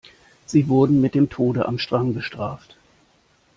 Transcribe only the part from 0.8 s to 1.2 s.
mit